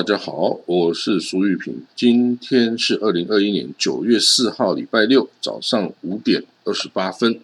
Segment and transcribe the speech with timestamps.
[0.00, 1.84] 大家好，我是苏玉平。
[1.94, 7.38] 今天是二零二一年九月四号，礼拜六早上五点二十八分。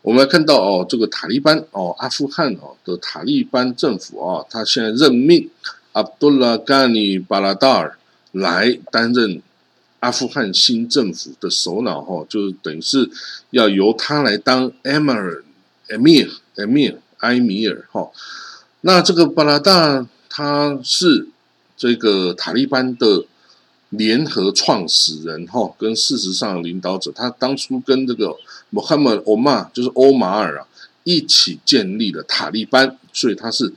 [0.00, 5.50] 我们来看到哦，这个塔利班哦，阿富汗哦的塔利班政府啊，他现在任命
[5.92, 7.98] 阿卜杜拉·甘尼·巴拉达尔
[8.32, 9.42] 来担任
[9.98, 13.10] 阿富汗新政府的首脑哈，就是等于是
[13.50, 15.42] 要由他来当 Emir
[15.90, 18.10] Emir Emir 埃米尔哈。
[18.80, 21.28] 那这个巴拉达他是。
[21.80, 23.24] 这个塔利班的
[23.88, 28.36] 联合创始人哈，跟事实上的领导者，他当初跟这个
[28.68, 30.66] 穆罕默欧马就是欧马尔啊
[31.04, 33.72] 一起建立了塔利班，所以他是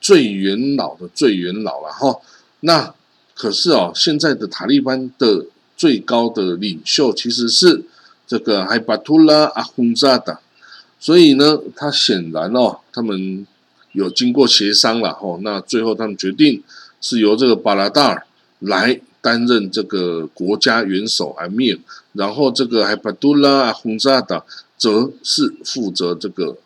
[0.00, 2.22] 最元老的最元老了哈。
[2.60, 2.94] 那
[3.34, 5.44] 可是哦，现在的塔利班的
[5.76, 7.84] 最高的领袖其实是
[8.26, 10.40] 这个海巴图拉阿洪扎达，
[10.98, 13.46] 所以呢，他显然哦，他们
[13.92, 16.62] 有经过协商了哈，那最后他们决定。
[17.02, 18.26] 是由这个巴拉达尔
[18.60, 21.78] 来担任这个国家元首阿米尔，
[22.12, 24.44] 然后这个海巴杜拉阿洪扎达
[24.78, 26.56] 则是负责这个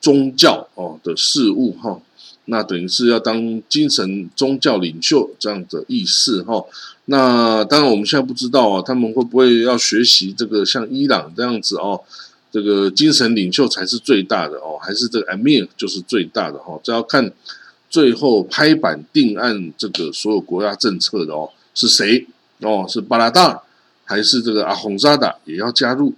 [0.00, 2.00] 宗教哦的事务哈，
[2.44, 6.64] 那等于是要当精神宗教领袖这样的意思哈。
[7.06, 12.02] 那当然我们现在不知道啊，他们会不会要学习这个像伊朗这样子哦，
[12.52, 16.78] 这个精神领袖才是最大的哦，还是这个阿米尔就是最大的哈？
[16.82, 17.32] 这要看。
[17.88, 22.26] 最后拍板定案这个所有国家政策的哦是谁
[22.60, 23.62] 哦是巴拉达
[24.04, 26.12] 还是这个阿洪扎达也要加入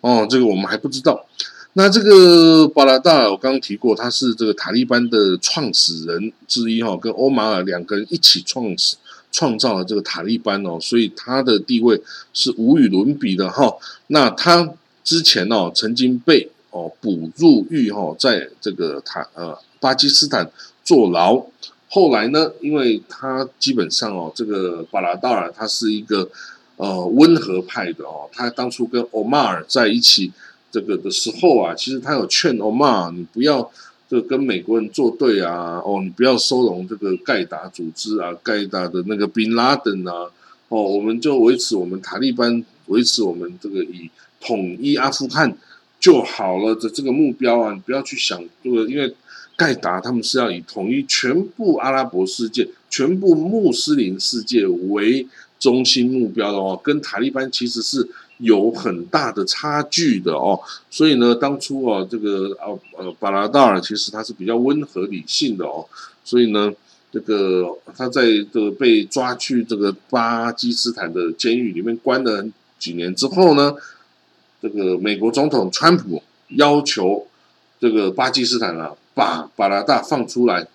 [0.00, 1.26] 哦这个我们还不知道。
[1.74, 8.96] 那这个巴拉达我刚刚提过他是这个塔利班的创始人之一哈，跟欧马尔两个人一起创始
[9.30, 13.74] 创造了这个塔利班哦，所以他的地位是无与伦比的哈。
[14.08, 20.50] 那他之前哦曾经被哦捕入狱哈，在这个塔呃巴基斯坦。
[20.84, 21.46] 坐牢，
[21.88, 22.50] 后来呢？
[22.60, 26.28] 因为他基本上哦，这个巴拉达尔他是一个
[26.76, 28.28] 呃温和派的哦。
[28.32, 30.32] 他当初跟欧马尔在一起
[30.70, 33.70] 这个的时候啊，其实他有劝欧马尔，你不要
[34.08, 40.30] 就跟美国人作对啊，哦，你不要收容这个盖达组织啊，盖达的那个宾拉登啊，
[40.68, 44.10] 哦，我们就维持我们塔利班，维持我们这个以
[44.40, 45.54] 统一阿富汗
[46.00, 49.14] 就好了的这个目标啊，你不要去想这个，因为。
[49.56, 55.26] 盖达他们是要以统一全部阿拉伯世界、全部穆斯林世界为
[55.58, 58.08] 中心目标的哦，跟塔利班其实是
[58.38, 60.58] 有很大的差距的哦。
[60.90, 65.86] 所以呢，当初哦，这个呃呃巴拉达尔其实他是比较温和理性的哦。
[66.24, 66.72] 所以呢，
[67.12, 72.44] 这个他在这个被抓去这个巴基斯坦的监狱里面关了
[72.78, 73.74] 几年之后呢，
[74.60, 77.28] 这个美国总统川普要求
[77.78, 78.92] 这个巴基斯坦啊。
[79.14, 80.66] 把巴拉达放出来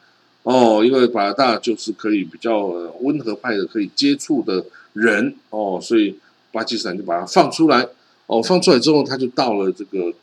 [0.43, 2.65] 哦，因为巴拉达就是可以比较
[3.01, 6.17] 温和派的，可以接触的人哦，所以
[6.51, 7.87] 巴基斯坦就把他放出来
[8.27, 8.41] 哦。
[8.41, 10.13] 放出来之后，他就到了这个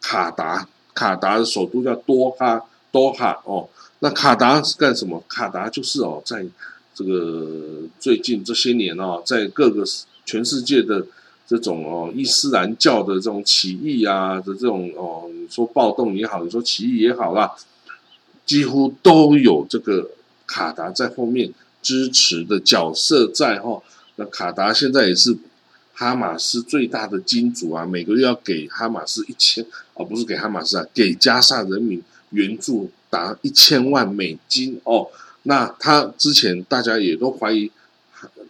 [0.00, 3.68] 卡达，卡达的首都叫多哈，多哈哦。
[4.00, 5.22] 那卡达是干什么？
[5.28, 6.46] 卡达就是哦，在
[6.94, 9.84] 这个最近这些年哦，在各个
[10.24, 11.06] 全世界的。
[11.48, 17.50] 这种哦，伊斯兰教的这种起义啊的这种哦，你说暴动也好，你说起义也好啦，
[18.44, 20.10] 几乎都有这个
[20.46, 21.50] 卡达在后面
[21.80, 23.82] 支持的角色在哈。
[24.16, 25.38] 那卡达现在也是
[25.94, 35.08] 哈马斯最大的金主啊，每个月要给哈马斯一千，哦，不是给哈马斯啊，给加沙人民援助达一千万美金哦。
[35.44, 37.70] 那他之前大家也都怀疑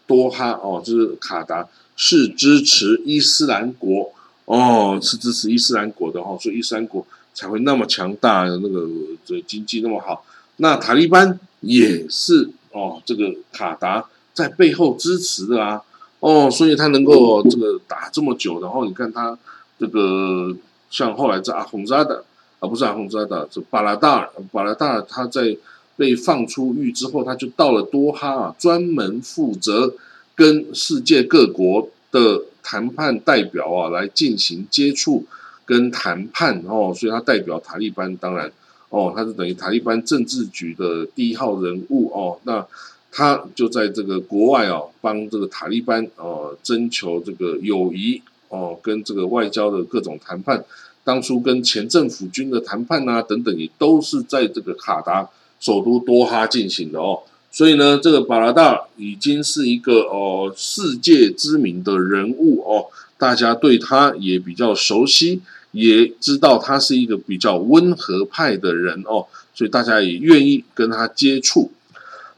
[0.05, 1.69] 多哈哦，就是卡达。
[2.01, 4.13] 是支持伊斯兰国
[4.45, 7.05] 哦，是支持伊斯兰国的哈，所以伊斯兰国
[7.35, 8.89] 才会那么强大，那个
[9.27, 10.25] 这经济那么好。
[10.59, 15.83] 那塔利班也是哦，这个卡达在背后支持的啊，
[16.21, 19.37] 哦，所以他能够这个打这么久，然后你看他
[19.79, 20.57] 这个
[20.89, 22.25] 像后来在阿洪扎的，
[22.61, 25.57] 啊不是阿洪扎的，这巴拉达尔，巴拉达尔他在
[25.97, 29.95] 被放出狱之后，他就到了多哈啊，专门负责。
[30.39, 35.25] 跟世界各国的谈判代表啊来进行接触
[35.67, 38.53] 跟谈判哦，所以他代表塔利班，当然
[38.89, 42.39] 哦，他是等于塔利班政治局的第一号人物哦。
[42.45, 42.65] 那
[43.11, 50.65] 他就在这个国外哦，帮这个塔利班哦征求这个友谊哦，跟这个外交的各种谈判。
[51.03, 57.23] 当初跟前政府军的谈判啊等等，也都是在这个卡达首都多哈进行的哦。
[57.51, 62.87] 所以呢，这个巴拉达已经是一个哦世界知名的人物哦，
[63.17, 65.41] 大家对他也比较熟悉，
[65.73, 71.73] 也知道他是一个比较温和派的人哦，所以大家也愿意跟他接触。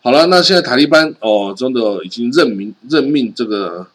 [0.03, 3.87] 好了，那现在塔利班哦，真的已经任命任命这个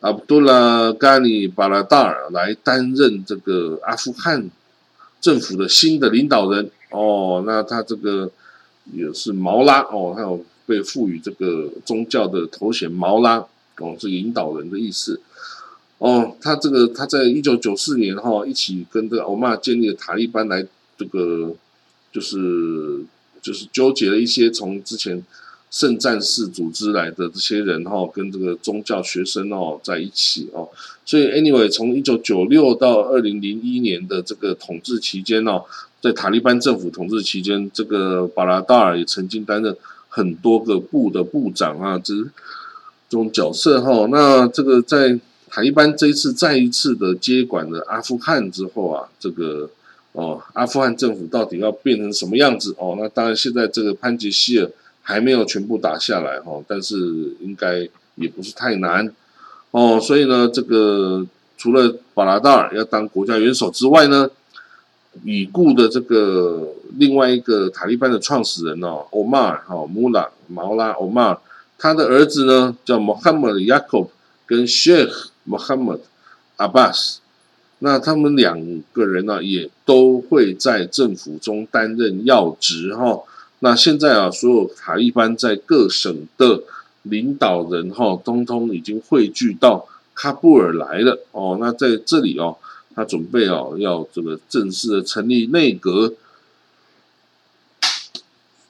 [0.00, 4.48] 阿卜杜拉·甘尼·巴拉达尔来担任这个阿富汗
[5.20, 7.42] 政府的新的领导人哦。
[7.46, 8.30] 那他这个
[8.92, 13.46] 也是毛拉哦，还有被赋予这个宗教的头衔毛拉
[13.78, 15.20] 哦，是引导人的意思
[15.98, 16.36] 哦。
[16.40, 20.66] 他这个他在一九九四年哈，一起跟这个欧玛建立了塔利班来
[20.98, 21.54] 这个
[22.12, 23.04] 就是。
[23.44, 25.22] 就是纠结了一些从之前
[25.70, 30.66] 圣战士组织来的这些人哈，跟这个宗教学生哦在一起哦，
[31.04, 35.62] 所以 anyway 从一九九六到二零零一年的这个统治期间哦，
[36.04, 39.74] 在塔利班政府统治期间，这个巴拉达尔也曾经担任
[40.10, 42.14] 很多个部的部长啊，这
[43.08, 44.06] 这种角色哈。
[44.10, 45.18] 那这个在
[45.48, 49.70] 塔利班这一次再一次的接管了阿富汗之后啊，这个。
[50.16, 52.72] 哦，阿富汗政府到底要变成什么样子？
[52.78, 54.70] 哦，那当然，现在这个潘杰希尔
[55.02, 57.80] 还没有全部打下来哈，但是应该
[58.14, 59.12] 也不是太难
[59.72, 59.98] 哦。
[60.00, 61.26] 所以呢，这个
[61.58, 64.30] 除了巴拉达尔要当国家元首之外呢，
[65.22, 71.38] 已故的这个另外一个塔利班的创始人哦，欧马尔哈穆拉毛拉欧马尔，
[71.78, 74.10] 他的儿子呢叫穆罕默德雅各布
[74.46, 76.00] 跟 Sheikh Mohammed
[76.56, 77.18] Abbas。
[77.80, 83.20] 那他们两个人呢，也都会在政府中担任要职哈。
[83.58, 86.62] 那现在啊，所有塔利班在各省的
[87.02, 89.86] 领导人哈，通通已经汇聚到
[90.16, 91.58] 喀布尔来了哦。
[91.60, 92.56] 那在这里哦，
[92.94, 96.14] 他准备哦，要这个正式的成立内阁。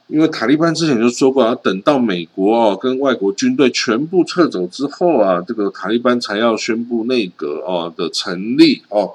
[0.06, 9.14] 因为塔利班之前就说过，要等到美国哦跟外国军队全部撤走之后啊，这个塔利班才要宣布内阁哦的成立哦。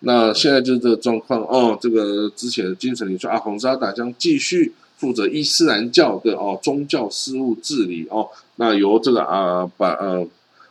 [0.00, 1.78] 那现在就是这个状况哦。
[1.80, 8.28] 这个之前的精神领袖阿洪沙达将继续负责伊斯兰教的哦宗教事务治理哦。
[8.56, 10.26] 那由这个啊把呃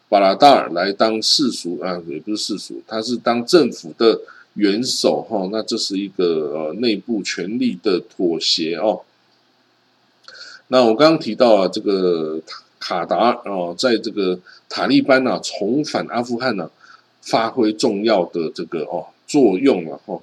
[0.10, 4.22] 巴拉达尔来当世俗啊，也不是世俗，他是当政府的
[4.54, 5.50] 元首哈。
[5.52, 9.02] 那这是一个呃内部权力的妥协哦。
[10.70, 12.40] 那我刚刚提到啊，这个
[12.80, 14.40] 卡达哦，在这个
[14.70, 16.70] 塔利班啊重返阿富汗呢，
[17.22, 20.20] 发挥重要的这个哦作用了哈。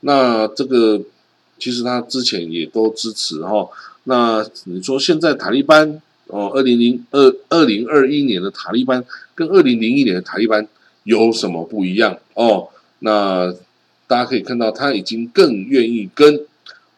[0.00, 1.00] 那这个
[1.58, 3.68] 其实他之前也都支持哈。
[4.04, 10.66] 那你说现在塔利班哦，二零零二二零二一年的塔利班跟二零零一年的塔利班
[11.04, 12.68] 有什么不一样哦？
[13.00, 13.54] 那
[14.06, 16.46] 大家可以看到，他已经更愿意跟。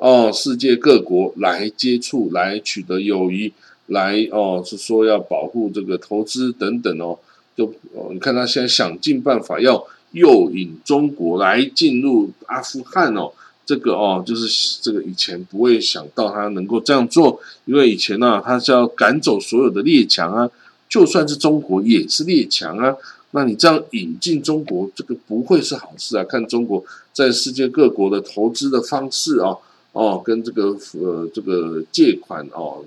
[0.00, 3.52] 哦，世界各国来接触，来取得友谊，
[3.86, 7.18] 来哦，是说要保护这个投资等等哦，
[7.56, 13.32] 就哦，你看他现在想尽办法要诱引中国来进入阿富汗哦，
[13.68, 20.48] 这个哦，就是这个以前不会想到他能够这样做，因为以前呢，他是要赶走所有的列强啊，
[20.88, 22.96] 就算是中国也是列强啊，
[23.32, 26.82] 那你这样引进中国，这个不会是好事啊，看中国
[27.12, 29.54] 在世界各国的投资的方式啊。
[29.92, 32.84] 哦，跟这个呃，这个借款哦，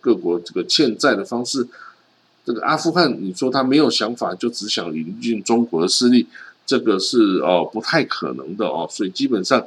[0.00, 1.66] 各国这个欠债的方式，
[2.44, 6.26] 这个阿富汗，你说他没有想法，就只想引进中国的势力，
[6.66, 9.64] 这个是哦不太可能的哦，所以基本上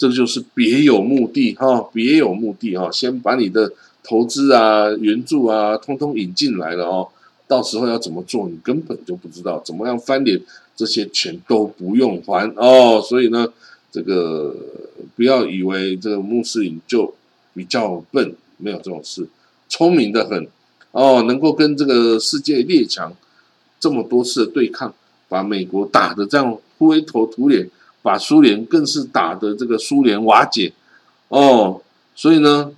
[0.00, 3.70] 这就是别有目的哈，别有目的哈，先把你的
[4.02, 7.08] 投资啊、援助啊，通通引进来了哦，
[7.46, 10.40] 到时候要怎么做，你根本就不知道，怎么样翻脸，
[10.74, 13.46] 这些钱都不用还哦，所以呢。
[13.92, 14.54] 这个
[15.16, 17.12] 不要以为这个穆斯林就
[17.52, 19.26] 比较笨，没有这种事，
[19.68, 20.46] 聪明的很
[20.92, 23.12] 哦，能够跟这个世界列强
[23.80, 24.94] 这么多次的对抗，
[25.28, 27.68] 把美国打的这样灰头土脸，
[28.02, 30.72] 把苏联更是打的这个苏联瓦解
[31.28, 31.80] 哦，
[32.14, 32.70] 所以呢，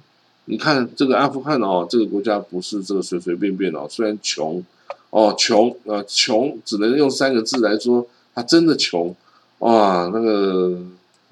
[0.46, 4.64] 你看这个阿富汗哦，这个国家不是这个随随便便哦，虽然穷
[5.10, 9.14] 哦，穷啊，穷只能用三个字来说，他真的穷
[9.58, 10.78] 哇，那个。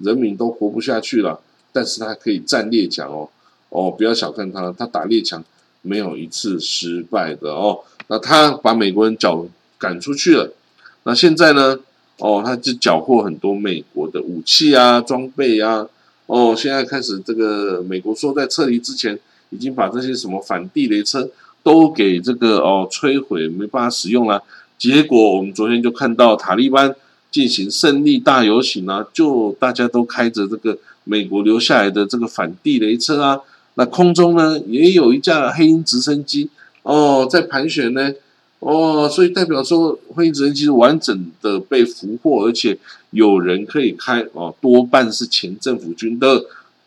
[0.03, 1.39] 人民都活不下去了，
[1.75, 3.29] 但是他可以战列强哦，
[3.69, 5.45] 哦，不要小看他，他打列强
[5.83, 7.79] 没有一次失败的哦。
[8.07, 9.45] 那他把美国人缴
[9.77, 10.51] 赶出去了，
[11.03, 11.79] 那现在呢？
[12.21, 15.87] 哦，他就缴获很多美国的武器啊、装备啊。
[16.27, 19.19] 哦，现在开始这个美国说在撤离之前，
[19.51, 21.29] 已经把这些什么反地雷车
[21.63, 24.43] 都给这个哦摧毁，没办法使用了。
[24.79, 26.95] 结果我们昨天就看到塔利班。
[27.33, 33.41] 进行胜利大游行啊，就大家都开着这个美国留下来的这个反地雷车啊，
[33.75, 36.51] 那空中呢也有一架黑鹰直升机
[36.83, 38.11] 哦在盘旋呢
[38.61, 42.79] 哦，所以代表说黑鹰直升机是完整的被俘获，而且
[43.11, 46.45] 有人可以开哦，多半是前政府军的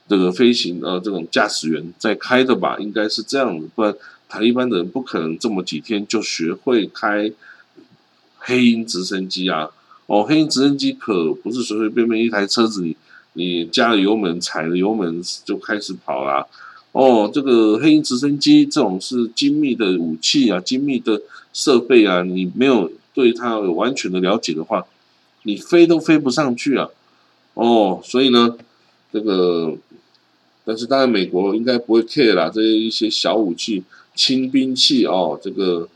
[0.07, 3.93] 这个飞行呃这种驾驶员在开的吧，应该是这样子，不然
[4.29, 7.31] 塔利班的人不可能这么几天就学会开
[8.37, 9.69] 黑鹰直升机啊。
[10.05, 12.95] 哦，黑鹰直升机可不是随随便便一台车子，你
[13.33, 16.45] 你加了油门，踩了油门就开始跑啦。
[16.93, 21.21] 哦，这个黑鹰直升机这种是精密的武器啊，精密的
[21.51, 24.85] 设备啊，你没有对它有完全的了解的话，
[25.43, 26.89] 你飞都飞不上去啊。
[27.55, 28.55] 哦，所以呢，
[29.11, 29.75] 这个，
[30.63, 33.83] 但是当然美国应该不会 care 啦，这些一些小武器、
[34.15, 35.89] 轻兵器哦，这个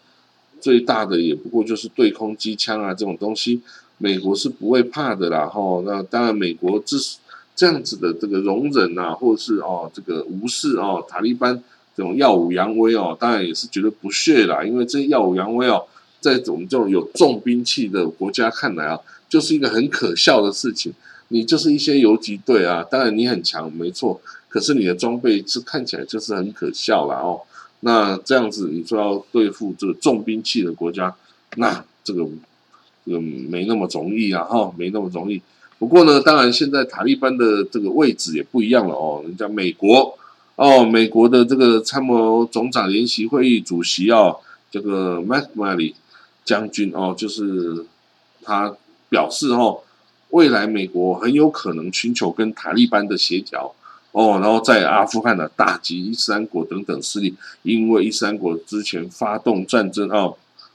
[0.60, 3.62] 最大的也不过就是对空机枪啊这种东西。
[4.00, 6.96] 美国是不会怕的啦，吼，那当然美国这
[7.58, 11.62] 这样子的这个容忍呐，或者是哦这个无视哦塔利班
[11.96, 15.84] 这种耀武扬威哦，当然也是觉得不屑啦，因为这耀武扬威哦，
[16.22, 20.94] 在我们这种有重兵器的国家看来啊，就是一个很可笑的事情。
[21.30, 27.42] 你就是一些游击队啊，当然你很强没错，可是你的装备是看起来就是很可笑了哦。
[27.80, 31.14] 那这样子你说要对付这个重兵器的国家，
[31.56, 33.14] 那这个这。
[33.14, 35.42] 个没那么容易啊，哈，没那么容易。
[35.80, 39.22] 不过呢，当然现在塔利班的这个位置也不一样了哦。
[39.24, 40.18] 人家美国
[40.56, 44.38] 哦，美国的这个参谋总长联席会议主席哦，
[44.72, 45.94] 这个麦克马里
[46.44, 47.86] 将军哦，就是
[48.42, 48.76] 他
[49.08, 49.82] 表示哦，
[50.32, 53.72] 未来美国很有可能寻求跟塔利班的协调
[54.14, 60.34] 哦，然后在阿富汗的打击伊斯兰国等等势力，因为伊斯兰国之前发动战争啊，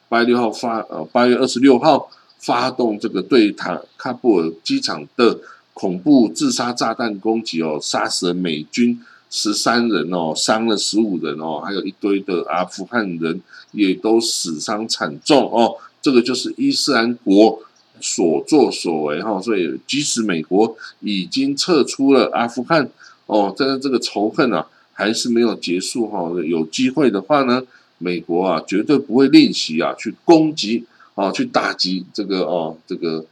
[0.08, 2.08] 八月六号发呃，八月二十六号。
[2.42, 5.38] 发动这个对塔喀布尔机场的
[5.72, 15.76] 恐怖自杀炸弹攻击哦，杀死了美军十三人哦，伤了十五人哦，还有一堆的阿富汗人也都死伤惨重哦。
[16.02, 17.60] 这个就是伊斯兰国
[18.00, 22.90] 所作所为哈，所以即使美国已经撤出了阿富汗
[23.26, 26.28] 哦，但是这个仇恨啊还是没有结束哈。
[26.44, 27.62] 有机会的话呢，
[27.98, 30.84] 美国啊绝对不会吝惜啊去攻击。
[31.14, 33.22] 哦，去打击这个哦，这个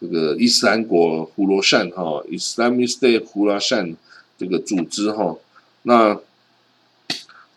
[0.00, 3.94] 这个伊斯兰国胡罗善哈，Islamic State 胡罗善
[4.38, 5.36] 这个组织哈。
[5.82, 6.18] 那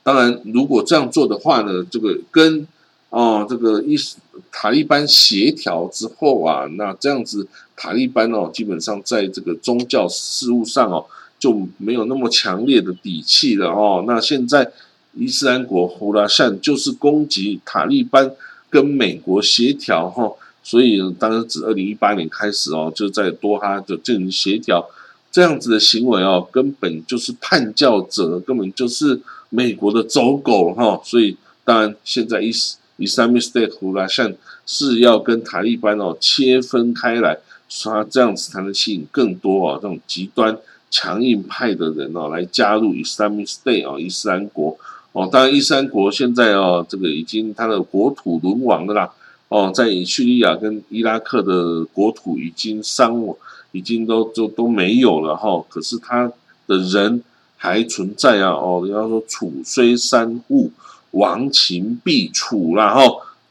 [0.04, 2.68] 当然，如果这样做的话呢，这个跟
[3.12, 4.18] 哦这个伊斯
[4.51, 7.48] 塔利班协调之后啊，那这样子
[7.78, 11.06] 塔利班哦，基本上在这个宗教事务上哦
[11.40, 14.04] 就没有那么强烈的底气了哦。
[14.06, 14.70] 那现在
[15.13, 18.34] 伊斯兰国胡拉善就是攻击塔利班。
[18.72, 20.32] 跟美国协调哈，
[20.63, 24.90] 所以当时自二零一八年开始哦，就在多哈就进行协调，
[25.30, 31.01] 这样子的行为哦，根本就是叛教者，根本就是美国的走狗哈。
[31.04, 31.36] 所以
[31.66, 34.36] 当然现在伊斯伊斯兰 State 胡拉善
[34.66, 37.38] 是要跟塔利班哦切分开来，
[37.84, 40.58] 他这样子才能吸引更多啊这种极端
[40.90, 44.78] 强硬派的人哦来加入伊斯兰 State 哦伊斯兰国。
[45.13, 49.12] 哦，当然，伊斯兰国现在哦，这个已经它的国土沦亡的啦。
[49.50, 53.36] 哦，在叙利亚跟伊拉克的国土已经伤亡，
[53.74, 55.62] 已经都都都没有了哈。
[55.68, 56.32] 可是他
[56.65, 57.22] 的人
[57.58, 58.51] 还存在啊。
[58.51, 60.72] 哦，人家说楚虽三户，
[61.12, 62.94] 亡秦必楚啦。
[62.94, 63.01] 哈，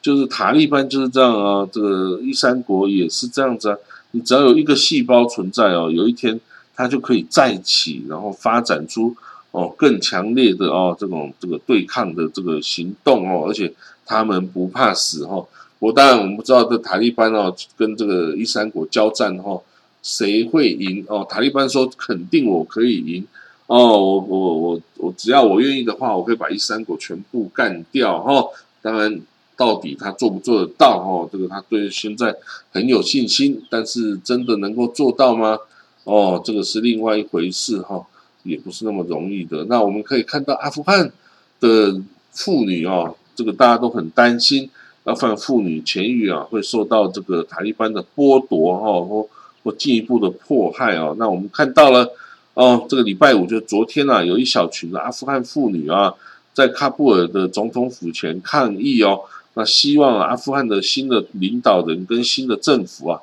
[0.00, 1.68] 就是塔利班就是这样啊。
[1.70, 3.76] 这个伊斯兰国也是这样子啊。
[4.12, 6.40] 你只要有一个细胞存在哦，有一天
[6.74, 9.14] 它就可以再起，然后发展出。
[9.52, 13.72] 哦，更强烈的哦，这种这个对抗的这个行动哦，而且
[14.06, 15.44] 他们不怕死哈。
[15.78, 19.60] 我当然我们不知道这塔利班哦跟这个伊斯兰国交战哈，
[20.02, 21.26] 谁会赢哦？
[21.28, 23.26] 塔利班说肯定我可以赢
[23.66, 28.44] 哦，我我我我只要我愿意的话，我可以把伊斯兰国全部干掉哈。
[28.82, 29.20] 当然，
[29.56, 31.28] 到底他做不做得到哈？
[31.32, 32.34] 这个他对现在
[32.72, 35.58] 很有信心，但是真的能够做到吗？
[36.04, 38.06] 哦，这个是另外一回事哈。
[38.42, 39.64] 也不是那么容易的。
[39.66, 41.12] 那我们可以看到阿富汗
[41.60, 42.00] 的
[42.32, 44.70] 妇女啊，这个大家都很担心，
[45.04, 49.28] 阿富汗妇女前愈啊会受到这个塔利班的剥夺哈，或
[49.62, 51.14] 或进一步的迫害啊。
[51.18, 52.12] 那我们看到了
[52.54, 56.14] 哦，这个礼拜五就昨天啊，有一小群的阿富汗妇女啊，
[56.54, 59.20] 在喀布尔的总统府前抗议哦，
[59.54, 63.20] 那希望阿富汗的新的领导人跟新的政府啊，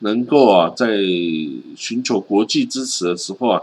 [0.00, 0.98] 能够啊在
[1.76, 3.62] 寻求国际支持的时候啊。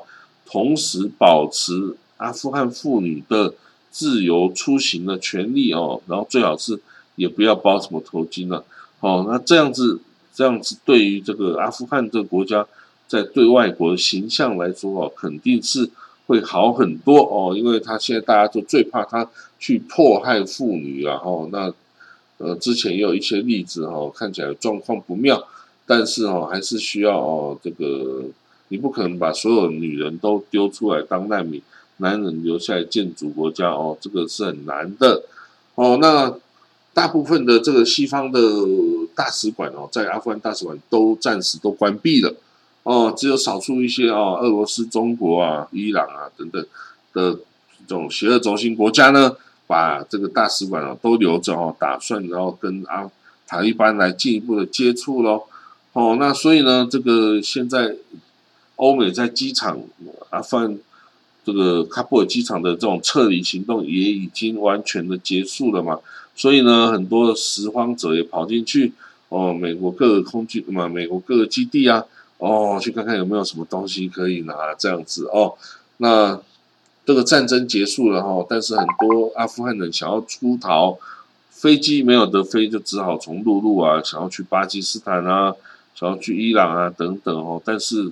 [0.49, 3.53] 同时保持阿富汗妇女的
[3.91, 6.79] 自由出行的权利哦，然后最好是
[7.15, 8.63] 也不要包什么头巾了，
[9.01, 9.99] 哦，那这样子
[10.33, 12.65] 这样子对于这个阿富汗这个国家
[13.07, 15.89] 在对外国的形象来说哦，肯定是
[16.27, 21.73] 会好很多哦，因为他现在大家都最怕他去迫害妇女啊，哦，那
[22.37, 25.47] 呃之前也有一些例子哈，看起来状况不妙，
[25.85, 28.23] 但是哦还是需要哦这个。
[28.69, 31.61] 你不可能把所有女人都丢出来当难民，
[31.97, 35.23] 男人留下来建主国家哦，这个是很难的
[35.75, 35.97] 哦。
[36.01, 36.33] 那
[36.93, 38.39] 大部分的这个西方的
[39.15, 42.35] 大使馆哦，在阿富汗大使馆都暂时都关闭了
[42.83, 46.61] 哦，只有少数一些哦，俄罗斯、中国啊、伊朗啊等等
[47.13, 47.33] 的
[47.87, 53.09] 这种邪恶轴心国家呢，把这个大使馆哦都留着哦，打算然后跟阿
[53.47, 55.43] 塔利班来进一步的接触喽。
[55.93, 57.95] 哦，那所以呢，这个现在。
[58.77, 59.79] 欧美在机场
[60.31, 60.79] 阿富汗
[61.45, 65.99] 这个喀布尔机场的这种撤离行动也已经完全的结束了嘛，
[66.35, 68.93] 所以呢，很多拾荒者也跑进去
[69.29, 72.03] 哦，美国各个空军嘛，美国各个基地啊，
[72.37, 75.55] 哦，去看看有没有什么东西可以拿这样子哦。
[75.97, 76.39] 那
[77.05, 80.97] 这个战争结束了哈，但是很多阿富汗人想要出逃，
[81.49, 85.55] 飞机没有得飞，就只好从陆路啊，想要去巴基斯坦啊。
[85.99, 88.11] 想要去伊朗啊等等哦，但是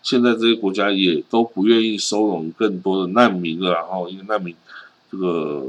[0.00, 4.54] 现在这些国家也都不愿意收容更多的难民了，然后因为难民
[5.10, 5.66] 这个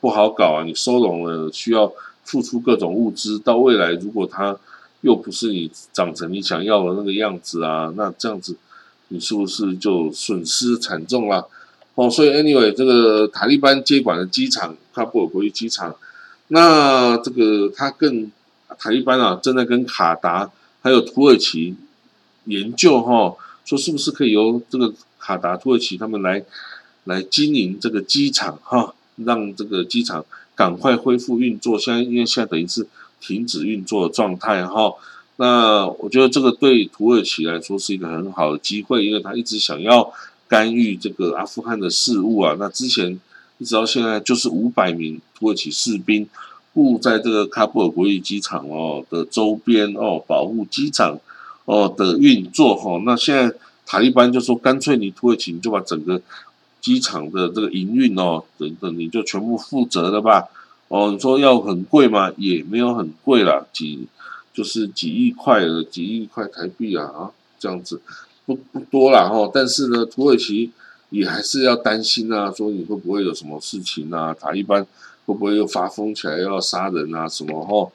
[0.00, 1.92] 不好搞啊，你收容了需要
[2.24, 4.58] 付出各种物资，到未来如果他
[5.02, 8.56] 又不是你长成你想要的那个样子啊，那这样子
[9.06, 11.44] 你是不是就损失惨重啦？
[11.94, 15.94] 哦，所以 anyway，这个塔利班接管的机场喀布尔国际机场，
[16.48, 18.32] 那这个他更。
[18.78, 20.50] 塔利班啊，正在跟卡达
[20.82, 21.74] 还有土耳其
[22.44, 26.44] 研究哈，说是不是可以由这个卡达、土耳其他们来
[27.04, 31.78] 来经营这个机场哈，让这个机场赶快恢复运作。
[31.78, 32.86] 现在因为现在等于是
[33.20, 34.92] 停止运作的状态哈，
[35.36, 40.12] 那我觉得这个对土耳其来说是一个很好的机会，因为他一直想要
[40.46, 42.54] 干预这个阿富汗的事务啊。
[42.58, 43.18] 那之前
[43.58, 46.28] 一直到现在就是五百名土耳其士兵。
[46.76, 51.18] 布在这个喀布尔国际机场哦的周边哦，保护机场
[51.64, 53.00] 哦的运作哈。
[53.06, 56.20] 那现在塔利班就说，干脆你土耳其你就把整个
[56.82, 60.44] 机场的这个营运哦等等，你就全部负责了吧。
[60.88, 62.30] 哦，你说要很贵吗？
[62.36, 64.06] 也没有很贵啦，几
[64.52, 68.02] 就是几亿块的几亿块台币啊啊，这样子
[68.44, 69.50] 不不多啦哈。
[69.50, 70.70] 但是呢，土耳其
[71.08, 74.34] 也还是要担心啊，说你会不会有什么事情啊？
[74.34, 74.86] 塔利班。
[75.26, 77.28] 会不会又发疯起来要杀人啊？
[77.28, 77.90] 什么哦？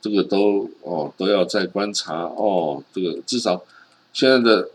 [0.00, 2.80] 这个都哦都要再观察哦。
[2.94, 3.60] 这个至少
[4.12, 4.70] 现在的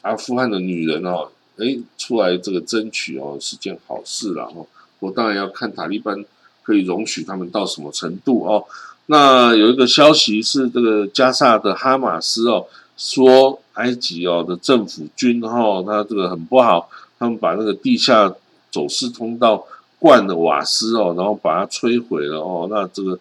[0.00, 4.66] 阿富汗的女人哦，哎出来这个争取哦是件好事了哦。
[4.98, 6.24] 我当然要看塔利班
[6.62, 8.64] 可以容许他们到什么程度哦。
[9.08, 18.34] 那有一个消息是这个加萨的哈马斯哦说埃及哦的政府军哈他这个很不好，他们把那个地下
[18.70, 19.66] 走私通道。
[19.98, 23.18] 灌的瓦斯哦，然后把它摧毁了哦，那这个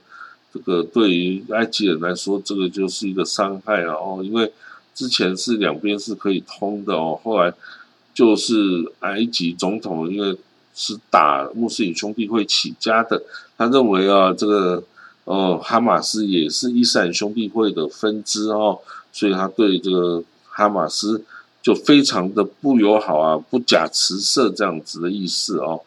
[0.53, 4.51] 这个对于埃及人来说，这个就是一个伤害了哦，因为
[4.93, 7.53] 之前是两边是可以通的哦，后来
[8.13, 8.53] 就是
[8.99, 10.37] 埃及总统因为
[10.73, 13.23] 是打穆斯林兄弟会起家的，
[13.57, 14.83] 他认为啊，这个
[15.23, 18.79] 呃哈马斯也是伊斯兰兄弟会的分支哦，
[19.13, 21.23] 所以他对这个哈马斯
[21.61, 25.81] 就非常的不友好啊，不假辞色这样子的意思哦。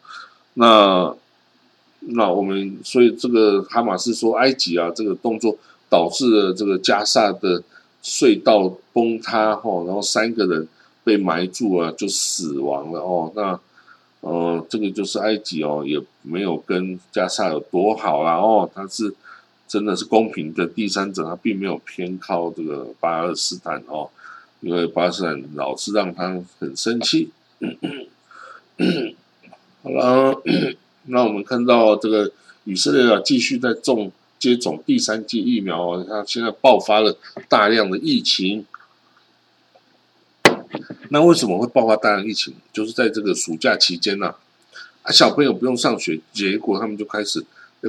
[0.55, 1.15] 那
[2.01, 5.57] 那我们所以这个哈马斯说埃及啊这个动作
[5.89, 7.61] 导致了这个加萨的
[8.03, 10.67] 隧道崩塌哈，然后三个人
[11.03, 13.31] 被埋住了就死亡了哦。
[13.35, 13.59] 那
[14.21, 19.13] 呃这个就是埃及哦也没有跟加萨有多好啦哦，他是
[19.67, 24.09] 真的是公平的第三者，他并没有偏靠这个巴勒斯坦哦，
[24.61, 27.29] 因为巴勒斯坦老是让他很生气。
[29.81, 30.41] 好了，
[31.07, 32.29] 那我们看到这个
[32.65, 38.65] 以色列啊，继续在种接种第三剂疫苗啊，它现在爆发了大量的疫情。
[41.11, 42.53] 那为什么会爆发大量疫情？
[42.73, 44.35] 就是在这个暑假期间呢，
[45.03, 47.45] 啊，小朋友不用上学，结果他们就开始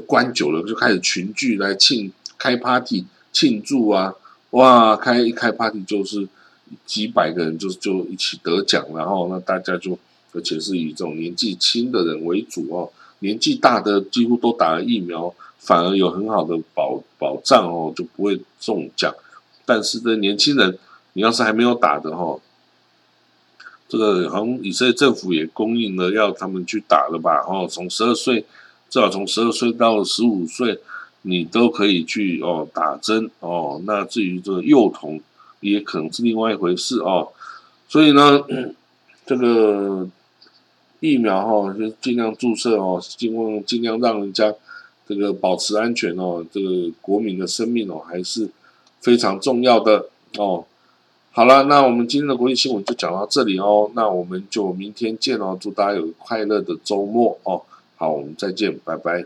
[0.07, 4.15] 关久了，就开始群聚来庆开 party 庆祝啊，
[4.51, 6.29] 哇，开一开 party 就是
[6.87, 9.99] 几百个人就就一起得奖，然后那大家就。
[10.33, 19.15] 而且是以这种年纪轻的人为主哦，年纪大的几乎都打了疫苗，反而有很好的保保障哦，就不会中奖。
[19.67, 20.79] 但是这年轻人，
[21.13, 22.39] 你要是还没有打的哈，
[23.89, 27.45] 这个好像以色列政府也供应了要他们去打了吧？
[27.47, 28.41] 哦，从十二岁，
[28.89, 30.81] 至少从十二岁到十五岁，
[31.23, 33.83] 你都可以去哦打针哦。
[33.85, 35.21] 那至于这个幼童，
[35.61, 37.29] 也可能是另外一回事哦。
[37.89, 38.41] 所以呢，
[39.27, 40.09] 这个。
[41.01, 44.55] 疫苗哈，就尽量注射哦，尽量尽量让人家
[45.09, 48.49] 这个保持安全哦，这个国民的生命哦，还是
[49.01, 50.65] 非常重要的哦。
[51.33, 57.63] 好了，那我们今天的国际新闻就讲到这里哦，那我们就明天见哦，祝大家有快乐的周末哦，
[57.97, 59.25] 好，我们再见，拜拜。